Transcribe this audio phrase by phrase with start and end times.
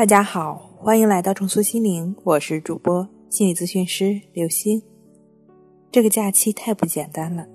[0.00, 4.82] 大家好，欢迎来到重塑心灵，我是主播心理咨询师刘星。
[5.92, 7.46] 这个假期太不简单了，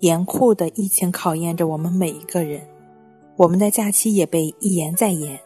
[0.00, 2.60] 严酷的疫情考验着我们每一个人，
[3.38, 5.40] 我们的假期也被一延再延。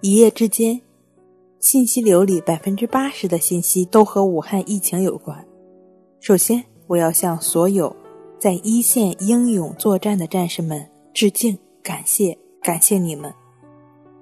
[0.00, 0.80] 一夜之间，
[1.60, 5.46] 信息流里百分之八十的信息都和武汉疫情有关。
[6.18, 7.94] 首先，我要向所有
[8.40, 10.84] 在一线英勇作战的战士们
[11.14, 13.32] 致敬，感谢，感谢你们。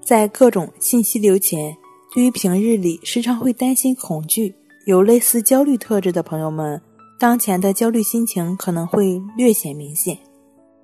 [0.07, 1.77] 在各种信息流前，
[2.15, 6.81] 对于平日里时常会担心、恐惧、有类似焦虑特质的朋友们，
[7.19, 10.17] 当前的焦虑心情可能会略显明显。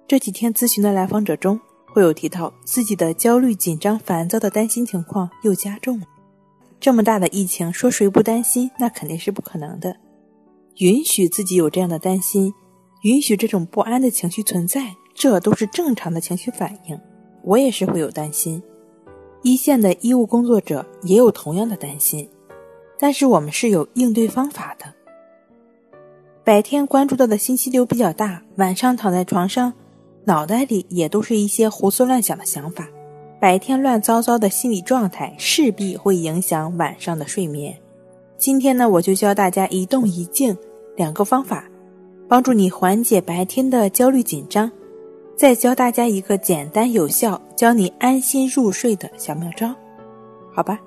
[0.08, 6.06] 这几天咨询的来访者中，会有提到自己的焦虑、紧张、烦躁的担心情况又加重了。
[6.80, 9.96] 这么大的疫情，说谁不担心，那肯定是不可能的。
[10.78, 12.52] 允许自己有这样的担心，
[13.02, 16.98] 允许这种不安的情绪存在，这都是正常的情绪反应。
[17.44, 18.60] 我也是会有担心。
[19.42, 22.28] 一线的医务工作者也有同样的担心，
[22.98, 24.86] 但是我们是有应对方法的。
[26.44, 29.72] 白天关注到的信息流比较大，晚上躺在床上，
[30.25, 32.89] 脑袋里也都是一些胡思乱想的想法，
[33.41, 37.77] 白天乱糟糟的心理状态势必会影响晚上的睡眠。
[38.38, 40.56] 今天呢，我就教大家一动一静
[40.97, 41.64] 两个方法，
[42.28, 44.70] 帮助你缓解白天的焦虑紧张。
[45.42, 49.74] 再教大家一个简单有效、教你安心入睡的小妙招，
[50.54, 50.78] 好吧？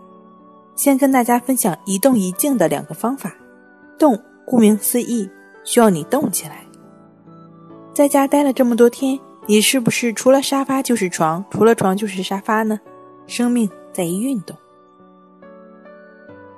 [0.77, 3.35] 先跟大家分享一动一静的两个方法。
[3.99, 5.29] 动，顾名思义，
[5.65, 6.65] 需要你动起来。
[7.93, 12.79] 在家待了这么多天，你是不是除了沙发就是床，除了床就是沙发呢？
[13.27, 14.55] 生命在于运动。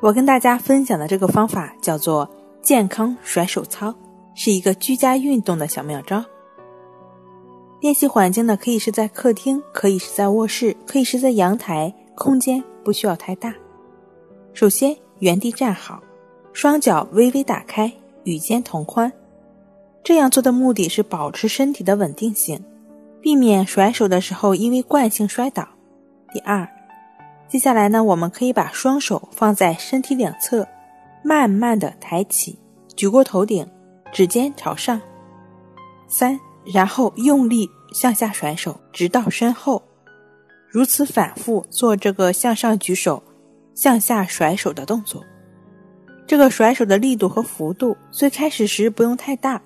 [0.01, 2.29] 我跟大家分享的这个方法叫做
[2.61, 3.91] 健康甩手操，
[4.35, 6.23] 是一个居家运动的小妙招。
[7.79, 13.53] 练习环境呢，可以是在客厅，可以是在卧室，可以是在阳台，空间不需要太大。
[14.53, 16.01] 首先，原地站好，
[16.53, 17.91] 双脚微微打开，
[18.23, 19.11] 与肩同宽。
[20.03, 22.59] 这样做的目的是保持身体的稳定性，
[23.21, 25.67] 避免甩手的时候因为惯性摔倒。
[26.33, 26.67] 第二，
[27.47, 30.67] 接下来呢，我们可以把双手放在身体两侧，
[31.23, 32.57] 慢慢的抬起，
[32.95, 33.67] 举过头顶，
[34.11, 34.99] 指尖朝上。
[36.07, 36.39] 三。
[36.73, 39.81] 然后用力向下甩手，直到身后，
[40.69, 43.23] 如此反复做这个向上举手、
[43.73, 45.23] 向下甩手的动作。
[46.25, 49.61] 这个甩手的力度和幅度，最开始时不用太大，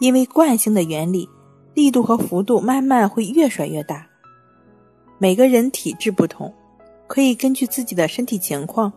[0.00, 1.28] 因为惯性的原理，
[1.74, 4.06] 力度和幅度慢慢会越甩越大。
[5.18, 6.52] 每个人体质不同，
[7.06, 8.90] 可以根据自己的身体情况，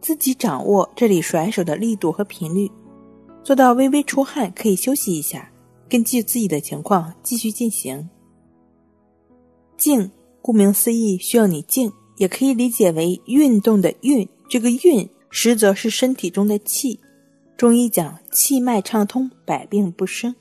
[0.00, 2.70] 自己掌握这里甩手的力度和频率。
[3.42, 5.50] 做到微微出汗，可以休息一下。
[5.90, 8.08] 根据自己的情况继续进行。
[9.76, 14.28] 静，顾名思义，需要你静，也可以理解为运动的运。
[14.48, 17.00] 这个运实则是身体中的气。
[17.56, 20.34] 中医讲气脉畅通，百病不生。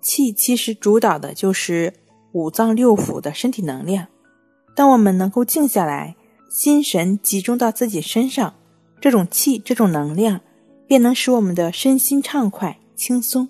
[0.00, 1.92] 气其实主导的就是
[2.32, 4.06] 五脏六腑的身体能量。
[4.74, 6.16] 当我们能够静下来，
[6.48, 8.54] 心神集中到自己身上，
[9.00, 10.40] 这种气，这种能量，
[10.86, 13.48] 便能使我们的身心畅快、轻松。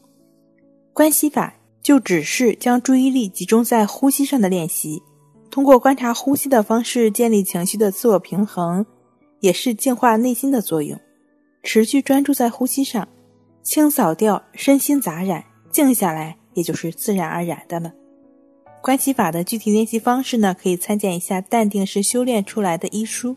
[0.96, 1.52] 关系法
[1.82, 5.02] 就只是将注意力集中在呼吸上的练习，
[5.50, 8.86] 通过观察呼吸的方式建立情绪的自我平衡，
[9.40, 10.98] 也是净化内心的作用。
[11.62, 13.06] 持续专注在呼吸上，
[13.62, 17.92] 清扫掉身心杂染，静下来也就是自然而然的了。
[18.80, 23.36] 关系法的具体练习方式呢，可以参见一下《淡定是修炼出来的》医书。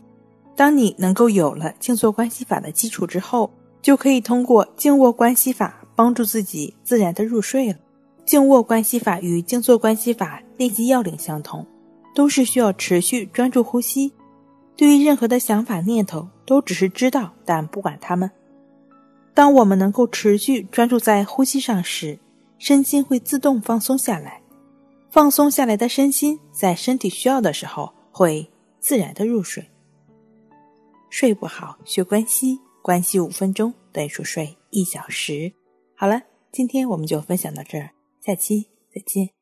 [0.56, 3.50] 当你能够有了静坐关系法的基础之后，
[3.82, 5.79] 就可以通过静卧关系法。
[5.94, 7.78] 帮助自己自然的入睡了。
[8.26, 11.66] 静卧关系法与静坐关系法练习要领相同，
[12.14, 14.12] 都是需要持续专注呼吸。
[14.76, 18.30] 对于任何的想法念头，都只是知道，但不管它们。
[19.34, 22.18] 当我们能够持续专注在呼吸上时，
[22.58, 24.40] 身心会自动放松下来。
[25.10, 28.48] 放松下来的身心，在身体需要的时候，会
[28.78, 29.68] 自然的入睡。
[31.08, 35.52] 睡不好学关系，关系五分钟等于熟睡一小时。
[36.00, 37.90] 好了，今天我们就分享到这儿，
[38.24, 39.39] 下期再见。